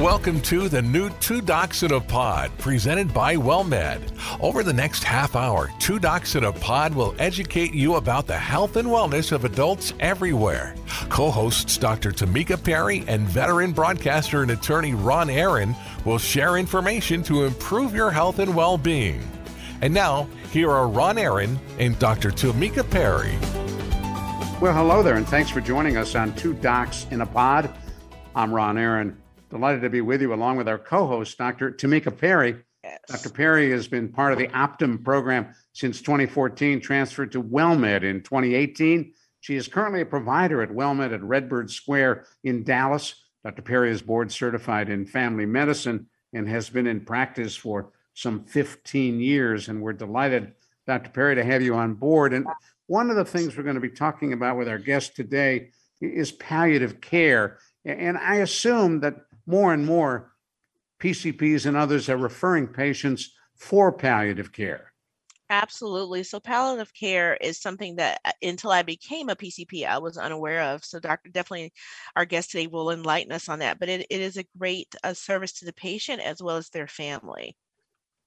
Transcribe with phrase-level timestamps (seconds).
[0.00, 4.00] Welcome to the new Two Docs in a Pod, presented by WellMed.
[4.40, 8.38] Over the next half hour, Two Docs in a Pod will educate you about the
[8.38, 10.74] health and wellness of adults everywhere.
[11.10, 12.12] Co hosts Dr.
[12.12, 15.76] Tamika Perry and veteran broadcaster and attorney Ron Aaron
[16.06, 19.20] will share information to improve your health and well being.
[19.82, 22.30] And now, here are Ron Aaron and Dr.
[22.30, 23.36] Tamika Perry.
[24.62, 27.70] Well, hello there, and thanks for joining us on Two Docs in a Pod.
[28.34, 29.20] I'm Ron Aaron.
[29.50, 31.72] Delighted to be with you along with our co host, Dr.
[31.72, 32.62] Tamika Perry.
[32.84, 33.00] Yes.
[33.08, 33.30] Dr.
[33.30, 39.12] Perry has been part of the Optum program since 2014, transferred to WellMed in 2018.
[39.40, 43.14] She is currently a provider at WellMed at Redbird Square in Dallas.
[43.44, 43.62] Dr.
[43.62, 49.18] Perry is board certified in family medicine and has been in practice for some 15
[49.18, 49.68] years.
[49.68, 50.52] And we're delighted,
[50.86, 51.10] Dr.
[51.10, 52.32] Perry, to have you on board.
[52.34, 52.46] And
[52.86, 55.70] one of the things we're going to be talking about with our guest today
[56.00, 57.58] is palliative care.
[57.84, 59.16] And I assume that
[59.50, 60.32] more and more
[61.00, 64.92] PCPs and others are referring patients for palliative care.
[65.50, 66.22] Absolutely.
[66.22, 70.62] So palliative care is something that uh, until I became a PCP, I was unaware
[70.62, 70.84] of.
[70.84, 71.28] So Dr.
[71.30, 71.72] Definitely
[72.14, 73.80] our guest today will enlighten us on that.
[73.80, 76.86] But it, it is a great uh, service to the patient as well as their
[76.86, 77.56] family.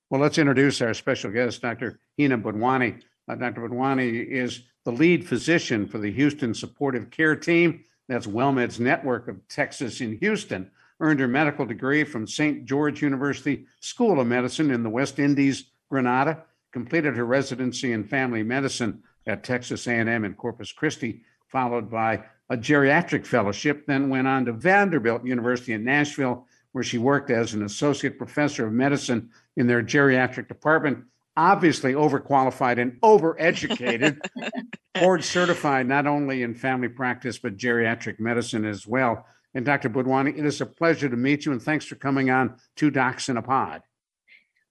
[0.10, 2.00] Well, let's introduce our special guest, Dr.
[2.20, 3.02] Hina Budwani.
[3.30, 3.62] Uh, Dr.
[3.62, 7.86] Budwani is the lead physician for the Houston Supportive Care Team.
[8.10, 10.70] That's WellMed's network of Texas in Houston
[11.04, 12.64] earned her medical degree from St.
[12.64, 18.42] George University School of Medicine in the West Indies, Grenada, completed her residency in family
[18.42, 24.46] medicine at Texas A&M in Corpus Christi, followed by a geriatric fellowship, then went on
[24.46, 29.68] to Vanderbilt University in Nashville, where she worked as an associate professor of medicine in
[29.68, 31.04] their geriatric department,
[31.36, 34.20] obviously overqualified and overeducated,
[35.02, 39.26] board certified not only in family practice, but geriatric medicine as well.
[39.56, 39.90] And Dr.
[39.90, 43.30] Budwani, it is a pleasure to meet you, and thanks for coming on Two Docs
[43.30, 43.84] in a Pod.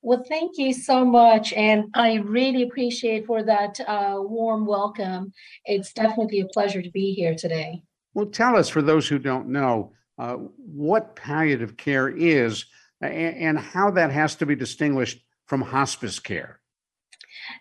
[0.04, 5.32] Well, thank you so much, and I really appreciate for that uh, warm welcome.
[5.64, 7.84] It's definitely a pleasure to be here today.
[8.12, 12.64] Well, tell us, for those who don't know, uh, what palliative care is
[13.00, 16.60] and, and how that has to be distinguished from hospice care.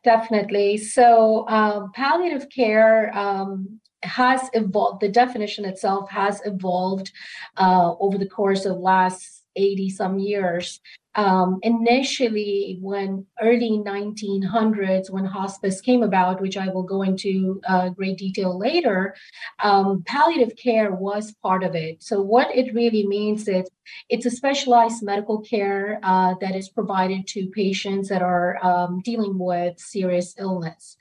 [0.04, 0.78] Definitely.
[0.78, 5.02] So, um, palliative care um, has evolved.
[5.02, 7.12] The definition itself has evolved
[7.58, 10.80] uh, over the course of last 80 some years.
[11.16, 17.90] Um, initially, when early 1900s, when hospice came about, which I will go into uh,
[17.90, 19.14] great detail later,
[19.62, 22.02] um, palliative care was part of it.
[22.02, 23.68] So, what it really means is
[24.08, 29.38] it's a specialized medical care uh, that is provided to patients that are um, dealing
[29.38, 30.96] with serious illness.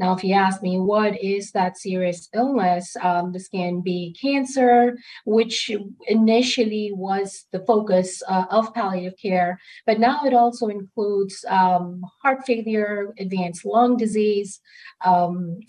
[0.00, 4.96] Now, if you ask me what is that serious illness, um, this can be cancer,
[5.26, 5.70] which
[6.08, 12.46] initially was the focus uh, of palliative care, but now it also includes um, heart
[12.46, 14.60] failure, advanced lung disease,
[15.04, 15.60] um,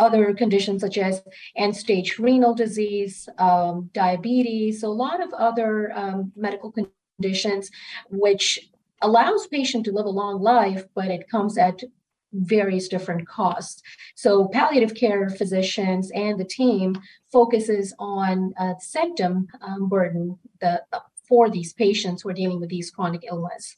[0.00, 1.22] other conditions such as
[1.54, 7.70] end stage renal disease, um, diabetes, so a lot of other um, medical conditions,
[8.10, 8.68] which
[9.00, 11.84] allows patient to live a long life, but it comes at
[12.32, 13.82] various different costs.
[14.14, 16.96] So palliative care physicians and the team
[17.32, 22.70] focuses on uh, symptom um, burden the, uh, for these patients who are dealing with
[22.70, 23.76] these chronic illness.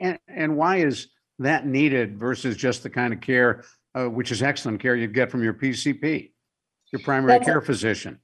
[0.00, 3.64] And, and why is that needed versus just the kind of care,
[3.94, 6.32] uh, which is excellent care you'd get from your PCP,
[6.92, 8.18] your primary That's care a- physician?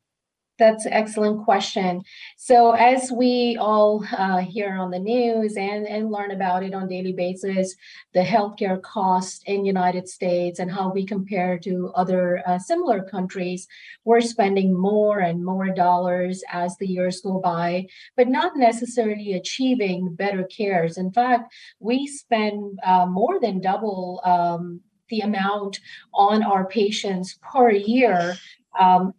[0.56, 2.02] That's an excellent question.
[2.36, 6.86] So, as we all uh, hear on the news and, and learn about it on
[6.86, 7.74] daily basis,
[8.12, 13.66] the healthcare cost in United States and how we compare to other uh, similar countries,
[14.04, 17.86] we're spending more and more dollars as the years go by,
[18.16, 20.98] but not necessarily achieving better cares.
[20.98, 25.80] In fact, we spend uh, more than double um, the amount
[26.14, 28.36] on our patients per year.
[28.78, 29.14] Um,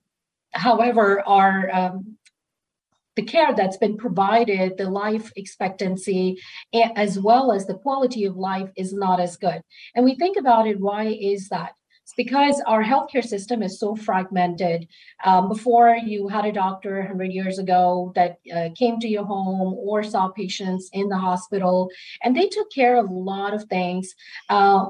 [0.55, 2.17] however, our um,
[3.15, 6.37] the care that's been provided, the life expectancy,
[6.73, 9.61] as well as the quality of life is not as good.
[9.95, 11.73] And we think about it, why is that?
[12.03, 14.87] It's because our healthcare system is so fragmented.
[15.23, 19.73] Um, before you had a doctor 100 years ago that uh, came to your home
[19.73, 21.89] or saw patients in the hospital,
[22.21, 24.13] and they took care of a lot of things.
[24.49, 24.89] Uh,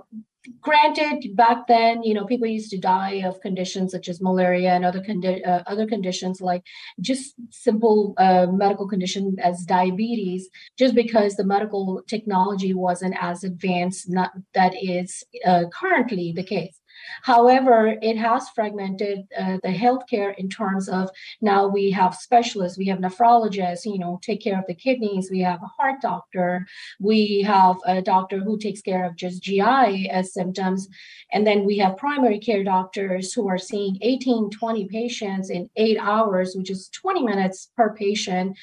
[0.62, 4.86] granted back then you know people used to die of conditions such as malaria and
[4.86, 6.64] other condi- uh, other conditions like
[7.02, 14.10] just simple uh, medical condition as diabetes just because the medical technology wasn't as advanced
[14.10, 16.80] not that is uh, currently the case
[17.22, 21.10] However, it has fragmented uh, the healthcare in terms of
[21.42, 25.40] now we have specialists, we have nephrologists, you know, take care of the kidneys, we
[25.40, 26.66] have a heart doctor,
[27.00, 30.88] we have a doctor who takes care of just GI as symptoms,
[31.32, 35.98] and then we have primary care doctors who are seeing 18, 20 patients in eight
[36.00, 38.58] hours, which is 20 minutes per patient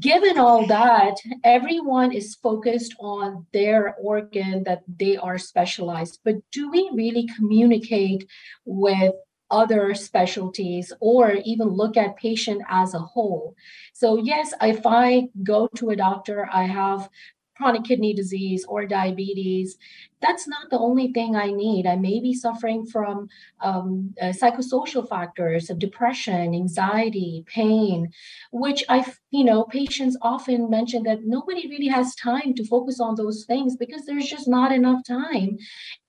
[0.00, 6.20] given all that, everyone is focused on their organ that they are specialized.
[6.24, 8.26] But do we really communicate
[8.64, 9.12] with
[9.48, 13.54] other specialties or even look at patient as a whole?
[13.92, 17.08] So yes, if I go to a doctor, I have
[17.56, 19.78] chronic kidney disease or diabetes,
[20.20, 21.86] that's not the only thing I need.
[21.86, 23.28] I may be suffering from
[23.60, 28.10] um, uh, psychosocial factors of depression, anxiety, pain,
[28.52, 33.14] which I, you know, patients often mention that nobody really has time to focus on
[33.14, 35.58] those things because there's just not enough time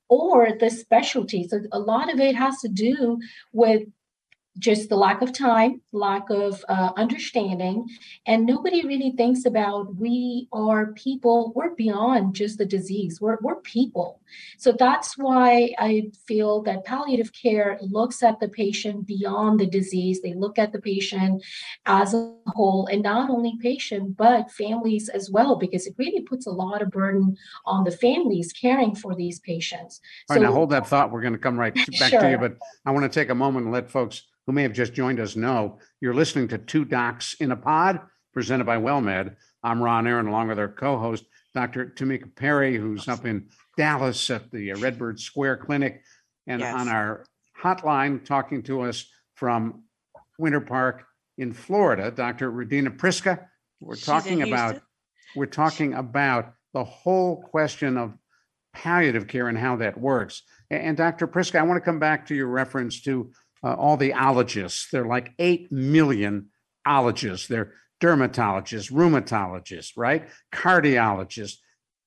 [0.09, 1.49] or the specialties.
[1.49, 3.19] So a lot of it has to do
[3.51, 3.83] with
[4.59, 7.87] just the lack of time, lack of uh, understanding,
[8.25, 11.51] and nobody really thinks about we are people.
[11.55, 13.21] We're beyond just the disease.
[13.21, 14.21] We're we're people.
[14.57, 20.21] So that's why I feel that palliative care looks at the patient beyond the disease.
[20.21, 21.43] They look at the patient
[21.85, 26.47] as a whole, and not only patient but families as well, because it really puts
[26.47, 27.35] a lot of burden
[27.65, 29.99] on the families caring for these patients.
[30.29, 31.11] All right, so, now hold that thought.
[31.11, 32.21] We're going to come right back sure.
[32.21, 34.73] to you, but I want to take a moment and let folks who may have
[34.73, 37.99] just joined us know you're listening to Two Docs in a Pod,
[38.33, 39.35] presented by WellMed.
[39.63, 41.25] I'm Ron Aaron, along with our co-host,
[41.57, 41.87] Dr.
[41.87, 46.03] Tamika Perry, who's up in Dallas at the Redbird Square Clinic,
[46.45, 46.75] and yes.
[46.75, 47.25] on our
[47.59, 49.81] hotline, talking to us from
[50.37, 51.07] Winter Park
[51.39, 52.51] in Florida, Dr.
[52.51, 53.47] Radina Priska.
[53.81, 54.81] We're She's talking about
[55.35, 58.13] we're talking about the whole question of
[58.73, 60.43] palliative care and how that works.
[60.69, 61.27] And, and Dr.
[61.27, 63.31] Priska, I want to come back to your reference to
[63.63, 64.89] uh, all the ologists.
[64.91, 66.49] There are like 8 million
[66.85, 67.47] ologists.
[67.47, 70.27] They're dermatologists, rheumatologist, right?
[70.53, 71.57] Cardiologist,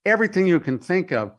[0.04, 1.32] everything you can think of.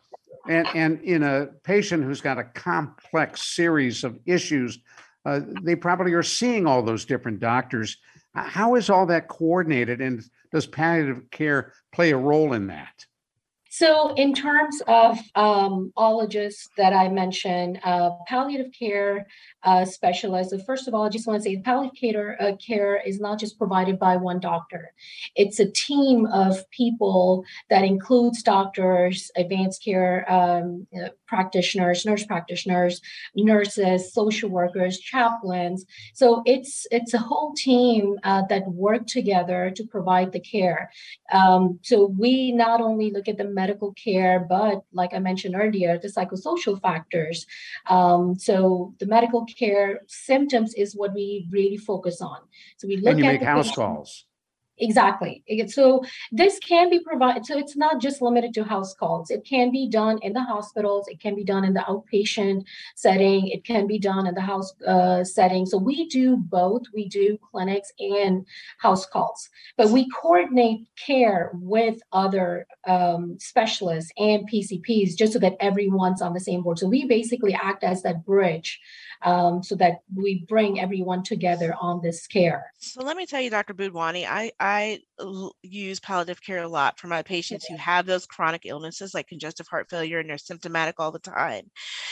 [0.50, 4.80] And, and in a patient who's got a complex series of issues,
[5.26, 7.98] uh, they probably are seeing all those different doctors.
[8.34, 10.02] How is all that coordinated?
[10.02, 13.06] And does palliative care play a role in that?
[13.74, 19.28] So, in terms of um, ologists that I mentioned, uh, palliative care
[19.64, 23.22] uh, specialists, first of all, I just want to say palliative care, uh, care is
[23.22, 24.92] not just provided by one doctor.
[25.38, 33.00] It's a team of people that includes doctors, advanced care um, uh, practitioners, nurse practitioners,
[33.38, 35.86] nurses, social workers, chaplains.
[36.14, 40.92] So it's it's a whole team uh, that work together to provide the care.
[41.32, 45.92] Um, so we not only look at the medical care, but like I mentioned earlier,
[45.98, 47.38] the psychosocial factors.
[47.96, 52.40] Um, so the medical care symptoms is what we really focus on.
[52.78, 53.76] So we look and you at make house patient.
[53.76, 54.12] calls
[54.82, 55.44] Exactly.
[55.68, 57.46] So this can be provided.
[57.46, 59.30] So it's not just limited to house calls.
[59.30, 61.08] It can be done in the hospitals.
[61.08, 63.48] It can be done in the outpatient setting.
[63.48, 65.68] It can be done in the house uh, setting.
[65.68, 66.82] So we do both.
[66.96, 68.46] We do clinics and
[68.80, 75.58] house calls, but we coordinate care with other um, specialists and PCPs just so that
[75.60, 76.80] everyone's on the same board.
[76.80, 78.80] So we basically act as that bridge
[79.24, 82.72] um, so that we bring everyone together on this care.
[82.80, 83.74] So let me tell you, Dr.
[83.74, 84.71] Budwani, I, I
[85.64, 89.68] use palliative care a lot for my patients who have those chronic illnesses like congestive
[89.68, 91.70] heart failure and they're symptomatic all the time.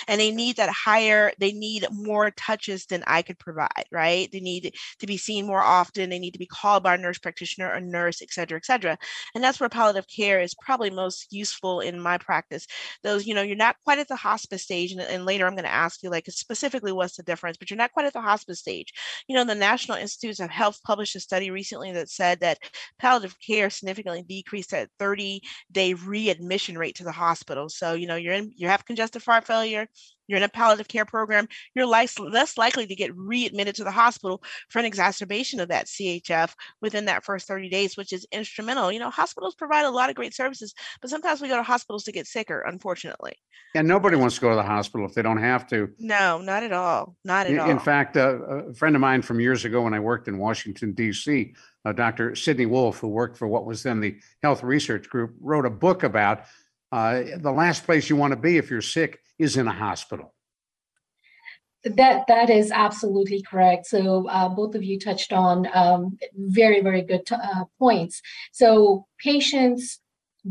[0.08, 4.30] And they need that higher, they need more touches than I could provide, right?
[4.32, 6.10] They need to be seen more often.
[6.10, 8.98] They need to be called by a nurse practitioner, a nurse, et cetera, et cetera.
[9.36, 12.66] And that's where palliative care is probably most useful in my practice.
[13.04, 14.92] Those, you know, you're not quite at the hospice stage.
[14.92, 17.78] And, and later I'm going to ask you like specifically what's the difference, but you're
[17.78, 18.94] not quite at the hospice stage.
[19.28, 22.60] You know, the National Institutes of Health published a study recently that said that
[22.98, 25.41] palliative care significantly decreased that 30
[25.72, 27.69] day readmission rate to the hospital.
[27.69, 29.88] So, you know, you're in, you have congestive heart failure,
[30.29, 33.91] you're in a palliative care program, you're less, less likely to get readmitted to the
[33.91, 38.91] hospital for an exacerbation of that CHF within that first 30 days, which is instrumental.
[38.91, 42.03] You know, hospitals provide a lot of great services, but sometimes we go to hospitals
[42.03, 43.34] to get sicker, unfortunately.
[43.74, 45.89] And nobody wants to go to the hospital if they don't have to.
[45.98, 47.15] No, not at all.
[47.24, 47.69] Not at in, all.
[47.69, 50.93] In fact, uh, a friend of mine from years ago when I worked in Washington,
[50.93, 51.55] D.C.,
[51.86, 52.36] uh, Dr.
[52.36, 56.03] Sidney Wolfe, who worked for what was then the Health Research Group, wrote a book
[56.03, 56.43] about
[56.91, 60.33] uh, the last place you want to be if you're sick is in a hospital.
[61.86, 63.86] That that is absolutely correct.
[63.86, 68.21] So uh, both of you touched on um, very very good t- uh, points.
[68.51, 70.01] So patients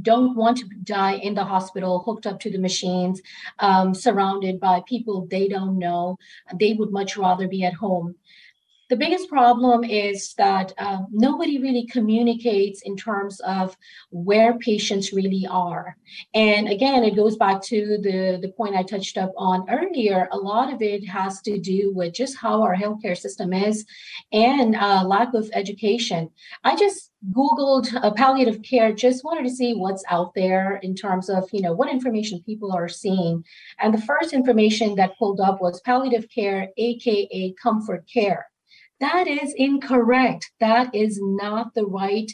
[0.00, 3.20] don't want to die in the hospital, hooked up to the machines,
[3.58, 6.16] um, surrounded by people they don't know.
[6.58, 8.14] They would much rather be at home
[8.88, 13.76] the biggest problem is that uh, nobody really communicates in terms of
[14.10, 15.96] where patients really are.
[16.34, 20.28] And again, it goes back to the, the point I touched up on earlier.
[20.32, 23.84] A lot of it has to do with just how our healthcare system is
[24.32, 26.30] and uh, lack of education.
[26.64, 31.28] I just Googled uh, palliative care, just wanted to see what's out there in terms
[31.28, 33.44] of, you know, what information people are seeing.
[33.80, 38.47] And the first information that pulled up was palliative care, AKA comfort care.
[39.00, 40.50] That is incorrect.
[40.60, 42.30] That is not the right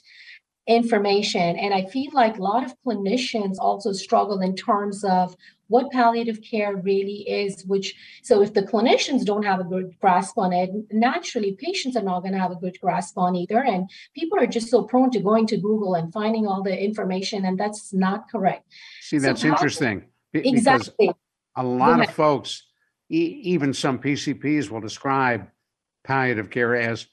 [0.66, 1.58] information.
[1.58, 5.36] And I feel like a lot of clinicians also struggle in terms of
[5.68, 10.38] what palliative care really is, which, so if the clinicians don't have a good grasp
[10.38, 13.62] on it, naturally patients are not going to have a good grasp on either.
[13.62, 17.44] And people are just so prone to going to Google and finding all the information,
[17.44, 18.66] and that's not correct.
[19.00, 20.04] See, that's so interesting.
[20.32, 21.12] Exactly.
[21.56, 22.64] A lot of folks,
[23.10, 25.48] e- even some PCPs will describe
[26.04, 27.06] palliative care as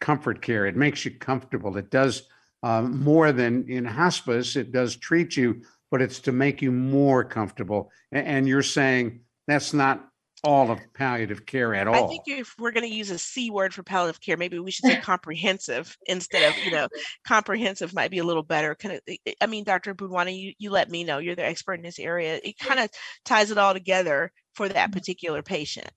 [0.00, 0.66] comfort care.
[0.66, 1.76] It makes you comfortable.
[1.76, 2.22] It does
[2.62, 4.56] um, more than in hospice.
[4.56, 7.90] It does treat you, but it's to make you more comfortable.
[8.10, 10.04] And, and you're saying that's not
[10.44, 11.94] all of palliative care at all.
[11.94, 14.70] I think if we're going to use a C word for palliative care, maybe we
[14.70, 16.88] should say comprehensive instead of, you know,
[17.26, 18.74] comprehensive might be a little better.
[18.74, 19.94] Kind of, I mean, Dr.
[19.94, 22.40] Budwani, you, you let me know you're the expert in this area.
[22.42, 22.90] It kind of
[23.24, 24.92] ties it all together for that mm-hmm.
[24.92, 25.90] particular patient.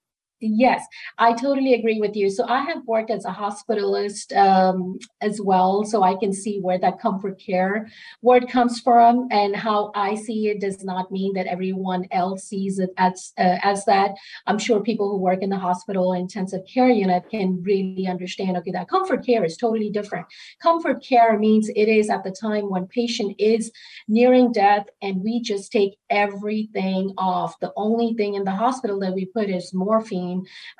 [0.43, 0.83] Yes,
[1.19, 2.27] I totally agree with you.
[2.31, 6.79] So I have worked as a hospitalist um, as well, so I can see where
[6.79, 7.87] that comfort care
[8.23, 12.79] word comes from, and how I see it does not mean that everyone else sees
[12.79, 14.15] it as uh, as that.
[14.47, 18.57] I'm sure people who work in the hospital intensive care unit can really understand.
[18.57, 20.25] Okay, that comfort care is totally different.
[20.59, 23.71] Comfort care means it is at the time when patient is
[24.07, 27.59] nearing death, and we just take everything off.
[27.59, 30.30] The only thing in the hospital that we put is morphine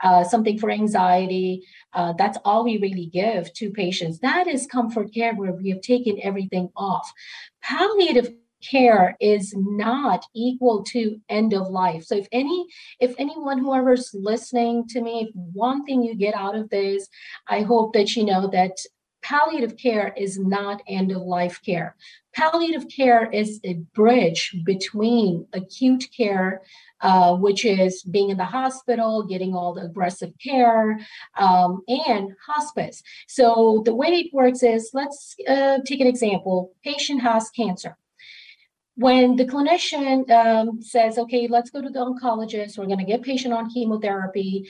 [0.03, 1.63] uh, something for anxiety.
[1.93, 4.19] Uh, that's all we really give to patients.
[4.19, 7.11] That is comfort care where we have taken everything off.
[7.61, 12.67] Palliative care is not equal to end of life so if any
[12.99, 17.07] if anyone whoever's listening to me one thing you get out of this
[17.47, 18.77] i hope that you know that
[19.23, 21.95] palliative care is not end of life care
[22.33, 26.61] palliative care is a bridge between acute care
[27.01, 30.99] uh, which is being in the hospital, getting all the aggressive care,
[31.37, 33.03] um, and hospice.
[33.27, 37.97] So the way it works is let's uh, take an example patient has cancer.
[38.95, 43.23] When the clinician um, says, okay, let's go to the oncologist, we're going to get
[43.23, 44.69] patient on chemotherapy,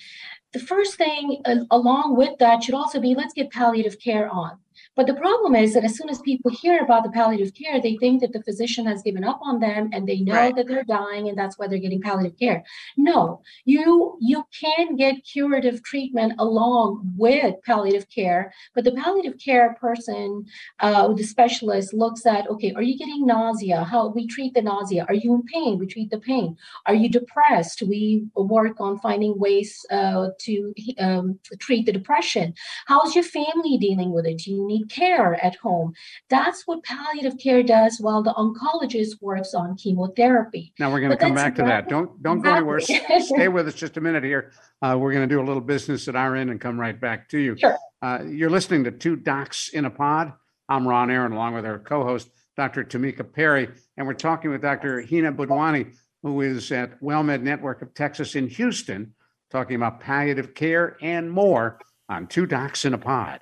[0.54, 4.58] the first thing uh, along with that should also be let's get palliative care on.
[4.96, 7.96] But the problem is that as soon as people hear about the palliative care, they
[7.96, 10.56] think that the physician has given up on them and they know right.
[10.56, 12.64] that they're dying and that's why they're getting palliative care.
[12.98, 19.76] No, you you can get curative treatment along with palliative care, but the palliative care
[19.80, 20.46] person,
[20.82, 23.86] uh, the specialist looks at okay, are you getting nausea?
[23.86, 25.06] How we treat the nausea?
[25.08, 25.80] Are you in pain?
[25.80, 26.58] We treat the pain.
[26.86, 27.82] Are you depressed?
[27.82, 32.54] We work on finding ways uh, to um, treat the depression.
[32.88, 34.40] How's your family dealing with it?
[34.40, 35.94] Do you need need care at home.
[36.30, 40.74] That's what palliative care does while the oncologist works on chemotherapy.
[40.80, 41.90] Now we're going to come back to that.
[41.90, 42.80] Don't don't go anywhere.
[43.20, 44.52] Stay with us just a minute here.
[44.82, 47.30] Uh, we're going to do a little business at our end and come right back
[47.30, 47.58] to you.
[47.58, 47.78] Sure.
[48.02, 50.34] Uh, you're listening to Two Docs in a Pod.
[50.68, 52.84] I'm Ron Aaron, along with our co-host Dr.
[52.84, 55.02] Tamika Perry, and we're talking with Dr.
[55.02, 59.14] Hina Budwani, who is at WellMed Network of Texas in Houston,
[59.52, 63.42] talking about palliative care and more on Two Docs in a Pod.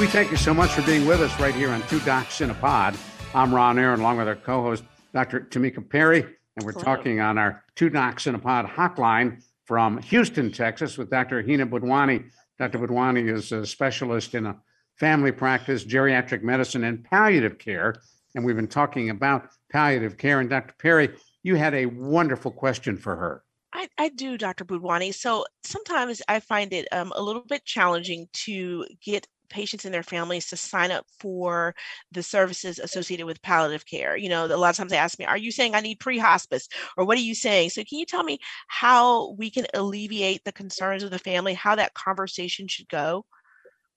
[0.00, 2.48] We thank you so much for being with us right here on Two Docs in
[2.48, 2.96] a Pod.
[3.34, 5.40] I'm Ron Aaron, along with our co-host, Dr.
[5.40, 6.22] Tamika Perry,
[6.56, 6.84] and we're Hello.
[6.84, 11.42] talking on our Two Docs in a Pod hotline from Houston, Texas, with Dr.
[11.42, 12.30] Hina Budwani.
[12.58, 12.78] Dr.
[12.78, 14.56] Budwani is a specialist in a
[14.96, 17.94] family practice, geriatric medicine, and palliative care
[18.34, 20.40] and we've been talking about palliative care.
[20.40, 20.74] And Dr.
[20.78, 21.10] Perry,
[21.42, 23.42] you had a wonderful question for her.
[23.72, 24.64] I, I do, Dr.
[24.64, 25.14] Budwani.
[25.14, 30.02] So sometimes I find it um, a little bit challenging to get patients and their
[30.02, 31.74] families to sign up for
[32.12, 34.16] the services associated with palliative care.
[34.16, 36.18] You know, a lot of times they ask me, Are you saying I need pre
[36.18, 36.68] hospice?
[36.96, 37.70] Or what are you saying?
[37.70, 38.38] So, can you tell me
[38.68, 43.24] how we can alleviate the concerns of the family, how that conversation should go?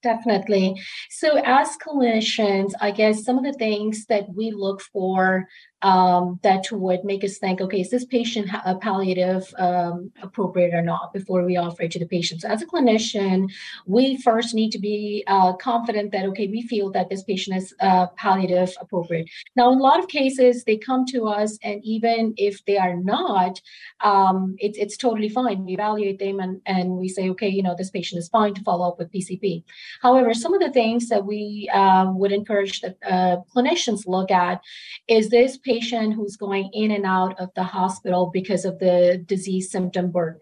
[0.04, 0.76] Definitely.
[1.10, 5.48] So, as clinicians, I guess some of the things that we look for
[5.84, 10.82] um, that would make us think, okay, is this patient a palliative um, appropriate or
[10.82, 12.42] not before we offer it to the patient?
[12.42, 13.52] So as a clinician,
[13.86, 17.76] we first need to be uh, confident that, okay, we feel that this patient is
[17.82, 19.30] uh, palliative appropriate.
[19.58, 22.96] Now, in a lot of cases, they come to us, and even if they are
[22.96, 23.60] not,
[24.02, 25.66] um, it, it's totally fine.
[25.66, 28.62] We evaluate them and, and we say, okay, you know, this patient is fine to
[28.62, 29.64] follow up with PCP.
[30.02, 34.62] However, some of the things that we uh, would encourage that uh, clinicians look at
[35.10, 39.24] is this patient patient who's going in and out of the hospital because of the
[39.26, 40.42] disease symptom burden?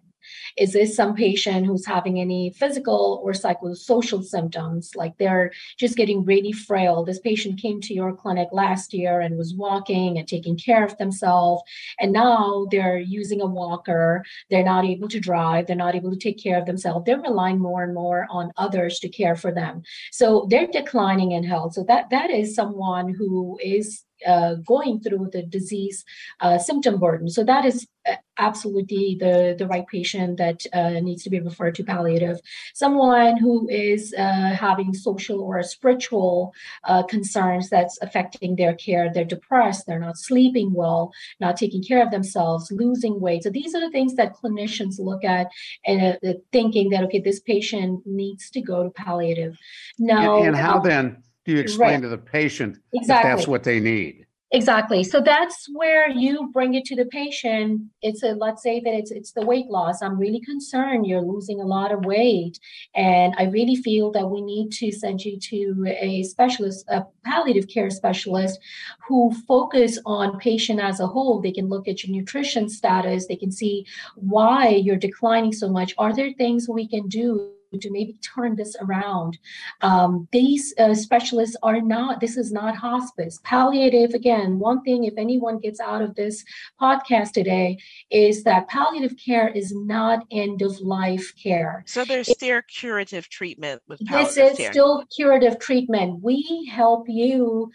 [0.57, 6.25] Is this some patient who's having any physical or psychosocial symptoms, like they're just getting
[6.25, 7.03] really frail?
[7.03, 10.97] This patient came to your clinic last year and was walking and taking care of
[10.97, 11.63] themselves,
[12.00, 14.23] and now they're using a walker.
[14.50, 15.67] They're not able to drive.
[15.67, 17.05] They're not able to take care of themselves.
[17.05, 19.81] They're relying more and more on others to care for them.
[20.11, 21.73] So they're declining in health.
[21.73, 26.05] So that that is someone who is uh, going through the disease
[26.39, 27.29] uh, symptom burden.
[27.29, 31.75] So that is uh, absolutely the, the right patient that uh, needs to be referred
[31.75, 32.39] to palliative.
[32.73, 36.53] Someone who is uh, having social or spiritual
[36.85, 39.11] uh, concerns that's affecting their care.
[39.13, 43.43] They're depressed, they're not sleeping well, not taking care of themselves, losing weight.
[43.43, 45.47] So these are the things that clinicians look at
[45.85, 46.17] and
[46.51, 49.57] thinking that, okay, this patient needs to go to palliative.
[49.99, 51.23] Now, and, and how then?
[51.45, 52.01] Do you explain right.
[52.01, 53.29] to the patient exactly.
[53.29, 54.25] that's what they need?
[54.53, 55.05] Exactly.
[55.05, 57.83] So that's where you bring it to the patient.
[58.01, 60.01] It's a let's say that it's it's the weight loss.
[60.01, 62.60] I'm really concerned you're losing a lot of weight.
[62.93, 67.69] And I really feel that we need to send you to a specialist, a palliative
[67.69, 68.60] care specialist
[69.07, 71.39] who focus on patient as a whole.
[71.39, 75.93] They can look at your nutrition status, they can see why you're declining so much.
[75.97, 79.38] Are there things we can do to maybe turn this around.
[79.81, 83.39] Um, these uh, specialists are not, this is not hospice.
[83.43, 86.43] Palliative, again, one thing, if anyone gets out of this
[86.81, 87.77] podcast today,
[88.10, 91.84] is that palliative care is not end of life care.
[91.88, 94.71] So there's it, still curative treatment with palliative This is care.
[94.71, 96.21] still curative treatment.
[96.21, 97.71] We help you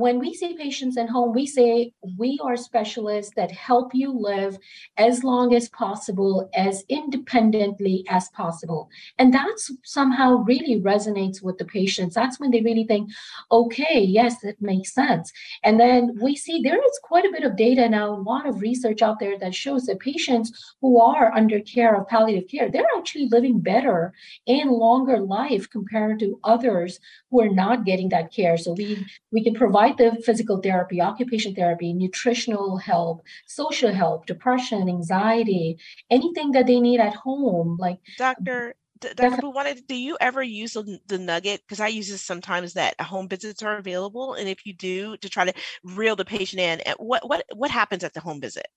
[0.00, 4.58] when we see patients at home, we say we are specialists that help you live
[4.96, 8.88] as long as possible, as independently as possible.
[9.18, 12.14] And that's somehow really resonates with the patients.
[12.14, 13.10] That's when they really think,
[13.52, 15.30] okay, yes, that makes sense.
[15.62, 18.62] And then we see there is quite a bit of data now, a lot of
[18.62, 22.96] research out there that shows that patients who are under care of palliative care, they're
[22.96, 24.14] actually living better
[24.46, 26.98] and longer life compared to others
[27.30, 28.56] who are not getting that care.
[28.56, 34.26] So we we can provide provide the physical therapy, occupation therapy, nutritional help, social help,
[34.26, 35.78] depression, anxiety,
[36.10, 37.76] anything that they need at home.
[37.78, 38.74] Like Dr.
[39.00, 39.48] Dr.
[39.48, 41.62] wanted, do you ever use the nugget?
[41.62, 45.28] Because I use this sometimes that home visits are available, and if you do, to
[45.28, 46.82] try to reel the patient in.
[46.86, 48.68] Eh, what what what happens at the home visit?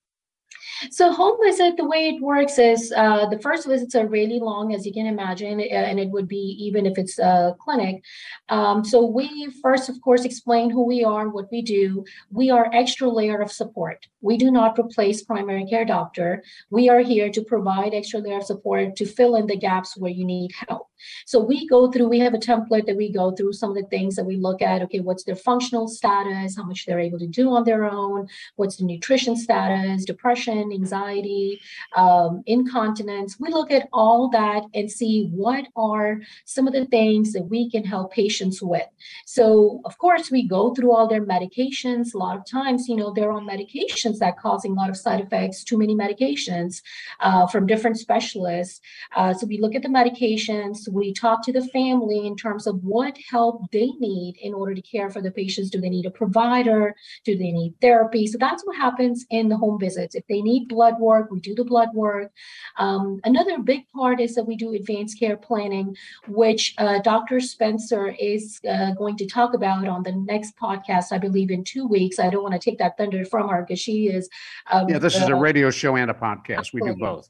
[0.91, 4.73] So home visit, the way it works is uh, the first visits are really long,
[4.73, 8.03] as you can imagine, and it would be even if it's a clinic.
[8.49, 12.03] Um, so we first, of course, explain who we are, what we do.
[12.31, 14.07] We are extra layer of support.
[14.21, 16.43] We do not replace primary care doctor.
[16.69, 20.11] We are here to provide extra layer of support to fill in the gaps where
[20.11, 20.87] you need help.
[21.25, 23.89] So we go through, we have a template that we go through some of the
[23.89, 24.81] things that we look at.
[24.83, 26.55] Okay, what's their functional status?
[26.55, 28.27] How much they're able to do on their own?
[28.55, 30.05] What's the nutrition status?
[30.05, 31.60] Depression, anxiety,
[31.95, 33.39] um, incontinence.
[33.39, 37.69] We look at all that and see what are some of the things that we
[37.69, 38.88] can help patients with.
[39.25, 42.13] So, of course, we go through all their medications.
[42.13, 45.21] A lot of times, you know, they're on medications that causing a lot of side
[45.21, 46.82] effects, too many medications
[47.19, 48.82] uh, from different specialists.
[49.15, 52.84] Uh, so we look at the medications we talk to the family in terms of
[52.84, 55.69] what help they need in order to care for the patients.
[55.69, 56.95] Do they need a provider?
[57.25, 58.27] Do they need therapy?
[58.27, 60.15] So that's what happens in the home visits.
[60.15, 62.32] If they need blood work, we do the blood work.
[62.78, 65.96] Um, another big part is that we do advanced care planning,
[66.28, 67.39] which uh, Dr.
[67.39, 71.86] Spencer is uh, going to talk about on the next podcast, I believe, in two
[71.88, 72.17] weeks.
[72.19, 74.28] I don't want to take that thunder from her because she is.
[74.72, 76.58] Um, yeah, this is a uh, radio show and a podcast.
[76.58, 76.91] Absolutely.
[76.91, 77.30] We do both.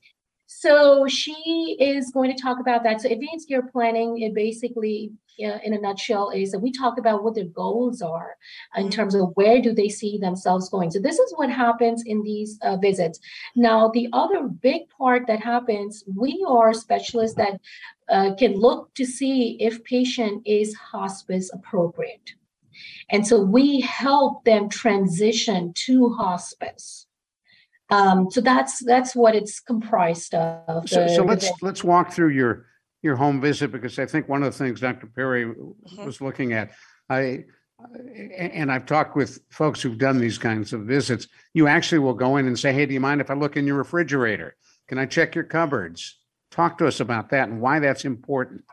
[0.59, 3.01] So she is going to talk about that.
[3.01, 7.35] So advanced care planning, it basically, in a nutshell, is that we talk about what
[7.35, 8.37] their goals are
[8.77, 10.91] in terms of where do they see themselves going.
[10.91, 13.19] So this is what happens in these uh, visits.
[13.55, 17.59] Now, the other big part that happens, we are specialists that
[18.09, 22.33] uh, can look to see if patient is hospice appropriate.
[23.09, 27.07] And so we help them transition to hospice.
[27.93, 30.89] Um, so that's that's what it's comprised of.
[30.89, 31.63] So, the- so the let's, visit.
[31.63, 32.65] let's walk through your,
[33.01, 35.07] your home visit because I think one of the things Dr.
[35.07, 35.53] Perry
[35.97, 36.71] was looking at,
[37.09, 37.45] I,
[38.37, 41.27] and I've talked with folks who've done these kinds of visits.
[41.53, 43.67] You actually will go in and say, hey, do you mind if I look in
[43.67, 44.55] your refrigerator?
[44.87, 46.17] Can I check your cupboards?
[46.49, 48.63] Talk to us about that and why that's important.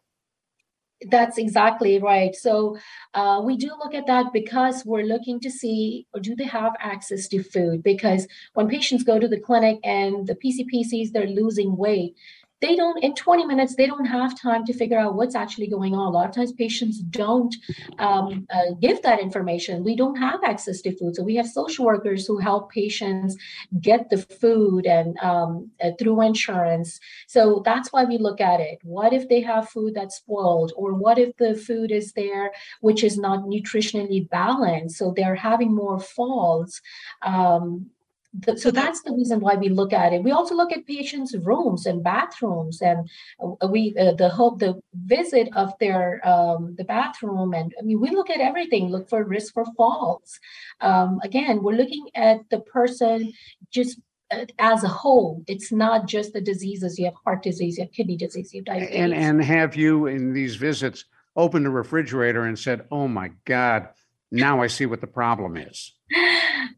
[1.09, 2.35] That's exactly right.
[2.35, 2.77] So
[3.15, 7.27] uh, we do look at that because we're looking to see do they have access
[7.29, 7.83] to food?
[7.83, 12.17] Because when patients go to the clinic and the PCP sees they're losing weight,
[12.61, 15.95] they don't in 20 minutes they don't have time to figure out what's actually going
[15.95, 16.07] on.
[16.07, 17.55] A lot of times patients don't
[17.99, 19.85] um, uh, give that information.
[19.85, 21.17] We don't have access to food.
[21.17, 23.37] So we have social workers who help patients
[23.81, 27.01] get the food and um, uh, through insurance.
[27.27, 28.79] So that's why we look at it.
[28.83, 30.73] What if they have food that's spoiled?
[30.77, 34.97] Or what if the food is there which is not nutritionally balanced?
[34.97, 36.81] So they're having more falls
[37.23, 37.91] um,
[38.33, 40.23] the, so that's the reason why we look at it.
[40.23, 43.09] We also look at patients' rooms and bathrooms, and
[43.43, 48.01] uh, we uh, the hope the visit of their um, the bathroom, and I mean
[48.01, 48.89] we look at everything.
[48.89, 50.39] Look for risk for falls.
[50.81, 53.33] Um, again, we're looking at the person
[53.71, 53.99] just
[54.31, 55.43] uh, as a whole.
[55.49, 56.99] It's not just the diseases.
[56.99, 58.97] You have heart disease, you have kidney disease, you have diabetes.
[58.97, 61.05] And, and have you in these visits
[61.37, 63.89] opened a refrigerator and said, oh my God,
[64.31, 65.95] now I see what the problem is?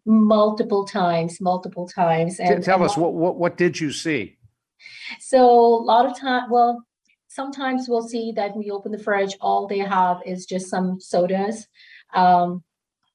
[0.04, 2.40] multiple times, multiple times.
[2.40, 4.36] And, Tell and us, what, what, what did you see?
[5.20, 6.84] So a lot of time, well,
[7.28, 11.66] sometimes we'll see that we open the fridge, all they have is just some sodas,
[12.14, 12.62] um,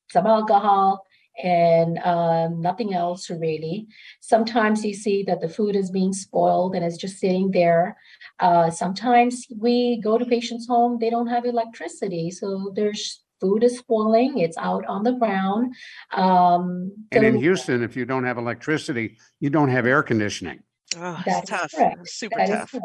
[0.09, 1.05] some alcohol,
[1.43, 3.87] and um, nothing else really.
[4.21, 7.95] Sometimes you see that the food is being spoiled and it's just sitting there.
[8.39, 13.77] Uh, sometimes we go to patients' home, they don't have electricity, so there's food is
[13.77, 15.73] spoiling, it's out on the ground.
[16.13, 20.59] Um, And in Houston, if you don't have electricity, you don't have air conditioning.
[20.95, 21.71] Oh, That it's is tough.
[21.75, 22.07] correct.
[22.09, 22.81] Super That is tough.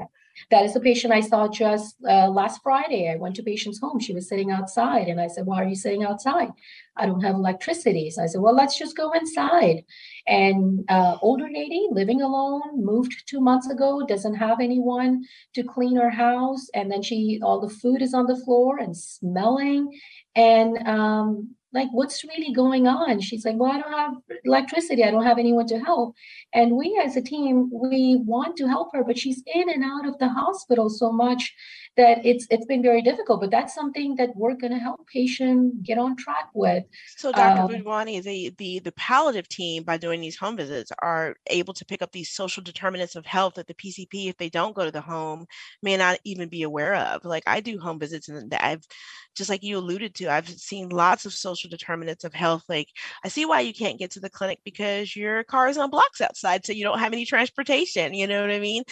[0.51, 3.11] That is the patient I saw just uh, last Friday.
[3.11, 4.01] I went to patient's home.
[4.01, 6.49] She was sitting outside, and I said, "Why are you sitting outside?"
[6.97, 8.11] I don't have electricity.
[8.11, 9.85] So I said, "Well, let's just go inside."
[10.27, 15.97] And uh, older lady living alone, moved two months ago, doesn't have anyone to clean
[15.97, 19.99] her house, and then she all the food is on the floor and smelling,
[20.35, 23.21] and um, like, what's really going on?
[23.21, 25.05] She's like, "Well, I don't have electricity.
[25.05, 26.15] I don't have anyone to help."
[26.53, 30.07] And we as a team, we want to help her, but she's in and out
[30.07, 31.55] of the hospital so much
[31.97, 33.41] that it's it's been very difficult.
[33.41, 36.85] But that's something that we're going to help patient get on track with.
[37.17, 37.63] So, Dr.
[37.63, 41.85] Um, Budwani, the, the the palliative team, by doing these home visits, are able to
[41.85, 44.91] pick up these social determinants of health that the PCP, if they don't go to
[44.91, 45.47] the home,
[45.83, 47.25] may not even be aware of.
[47.25, 48.87] Like I do home visits, and I've
[49.35, 52.65] just like you alluded to, I've seen lots of social determinants of health.
[52.69, 52.89] Like
[53.25, 56.21] I see why you can't get to the clinic because your car is on blocks
[56.21, 58.15] outside, so you don't have any transportation.
[58.15, 58.83] You know what I mean?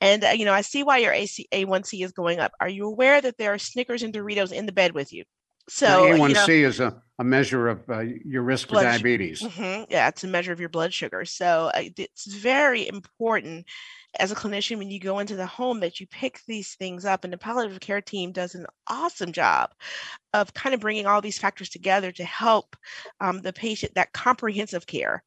[0.00, 2.49] And uh, you know, I see why your AC, A1C is going up.
[2.60, 5.24] Are you aware that there are Snickers and Doritos in the bed with you?
[5.68, 9.04] So you know, A1C is a, a measure of uh, your risk for Blood su-
[9.04, 9.42] diabetes.
[9.48, 11.24] Mhm, Yeah, it's a measure of your blood sugar.
[11.24, 13.66] So uh, it's very important
[14.18, 17.24] as a clinician when you go into the home that you pick these things up.
[17.24, 19.70] And the palliative care team does an awesome job
[20.34, 22.76] of kind of bringing all these factors together to help
[23.20, 25.22] um, the patient that comprehensive care.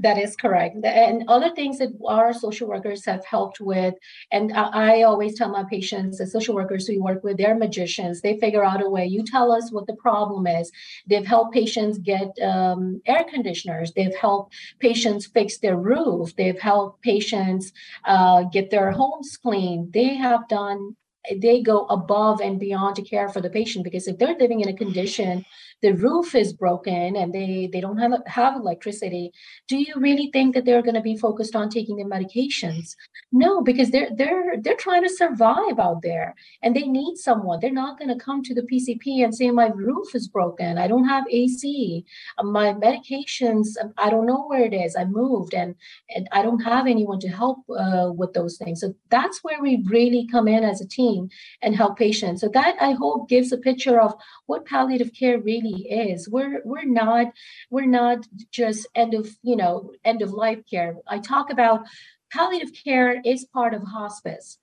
[0.00, 0.76] That is correct.
[0.82, 3.94] And other things that our social workers have helped with,
[4.32, 8.22] and I, always tell my patients, the social workers we work with, they're magicians.
[8.22, 9.04] They figure out a way.
[9.04, 10.72] You tell us what the problem is.
[11.06, 13.92] They've helped patients get um, air conditioners.
[13.92, 16.34] They've helped patients fix their roof.
[16.34, 17.72] They've helped patients
[18.06, 19.90] uh, get their homes clean.
[19.92, 20.96] They have done.
[21.36, 24.70] They go above and beyond to care for the patient because if they're living in
[24.70, 25.44] a condition,
[25.82, 29.32] the roof is broken and they they don't have have electricity
[29.68, 32.96] do you really think that they're going to be focused on taking their medications?
[33.32, 37.60] No because they're they're they're trying to survive out there and they need someone.
[37.60, 40.78] They're not going to come to the pcp and say my roof is broken.
[40.78, 42.04] I don't have ac
[42.42, 44.96] my medications i don't know where it is.
[44.96, 45.74] I moved and
[46.14, 48.80] and i don't have anyone to help uh, with those things.
[48.80, 51.28] So that's where we really come in as a team
[51.62, 52.40] and help patients.
[52.40, 54.14] So that i hope gives a picture of
[54.46, 57.32] what palliative care really is we're we're not
[57.70, 61.84] we're not just end of you know end of life care i talk about
[62.30, 64.58] palliative care is part of hospice,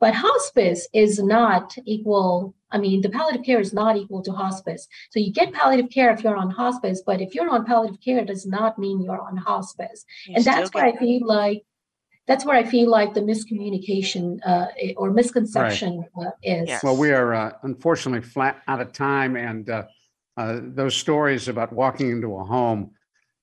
[0.00, 2.54] but hospice is not equal.
[2.70, 4.88] I mean, the palliative care is not equal to hospice.
[5.10, 8.24] So you get palliative care if you're on hospice, but if you're on palliative care,
[8.24, 10.04] does not mean you're on hospice.
[10.26, 11.62] You and that's where get- I feel like
[12.28, 16.68] that's where I feel like the miscommunication uh, or misconception uh, is.
[16.68, 16.82] Yes.
[16.82, 19.68] Well, we are uh, unfortunately flat out of time, and
[20.36, 22.92] uh, those stories about walking into a home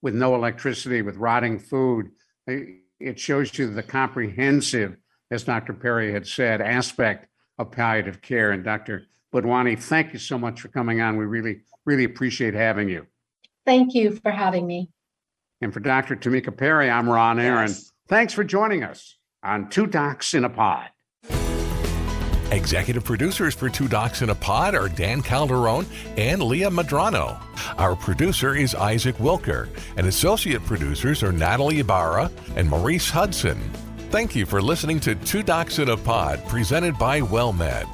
[0.01, 2.11] with no electricity, with rotting food,
[2.47, 4.97] it shows you the comprehensive,
[5.31, 5.73] as Dr.
[5.73, 8.51] Perry had said, aspect of palliative care.
[8.51, 9.03] And Dr.
[9.33, 11.17] Budwani, thank you so much for coming on.
[11.17, 13.05] We really, really appreciate having you.
[13.65, 14.89] Thank you for having me.
[15.61, 16.15] And for Dr.
[16.15, 17.67] Tamika Perry, I'm Ron Aaron.
[17.67, 17.91] Yes.
[18.07, 20.89] Thanks for joining us on Two Docs in a Pod.
[22.51, 25.85] Executive producers for Two Docs in a Pod are Dan Calderon
[26.17, 27.39] and Leah Madrano.
[27.77, 33.59] Our producer is Isaac Wilker, and associate producers are Natalie Ibarra and Maurice Hudson.
[34.09, 37.87] Thank you for listening to Two Docs in a Pod, presented by WellMed.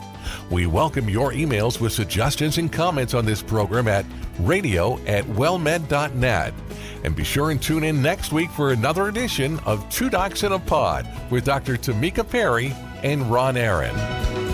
[0.50, 4.06] We welcome your emails with suggestions and comments on this program at
[4.40, 6.54] radio at wellmed.net.
[7.04, 10.54] And be sure and tune in next week for another edition of Two Docs in
[10.54, 11.76] a Pod with Dr.
[11.76, 14.45] Tamika Perry and Ron Aaron.